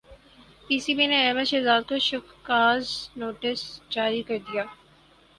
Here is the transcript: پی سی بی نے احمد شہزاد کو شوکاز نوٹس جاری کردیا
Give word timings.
پی 0.65 0.75
سی 0.83 0.91
بی 0.97 1.05
نے 1.07 1.17
احمد 1.21 1.47
شہزاد 1.51 1.81
کو 1.89 1.95
شوکاز 2.07 2.83
نوٹس 3.19 3.61
جاری 3.93 4.21
کردیا 4.27 4.63